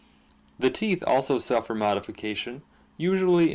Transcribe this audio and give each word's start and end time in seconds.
The 0.57 0.71
teeth 0.71 1.03
also 1.05 1.37
suffer 1.37 1.75
modification, 1.75 2.63
usually 2.97 3.29
in 3.29 3.37
the 3.37 3.47
Fig. 3.49 3.49